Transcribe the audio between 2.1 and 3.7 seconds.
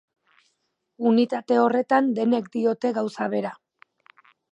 denek diote gauza bera.